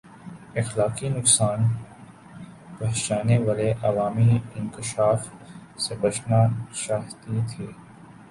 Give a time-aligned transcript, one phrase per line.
[0.61, 1.59] اخلاقی نقصان
[2.77, 5.21] پہچانے والے عوامی انکشاف
[5.83, 6.39] سے بچنا
[6.81, 7.67] چاہتی تھِی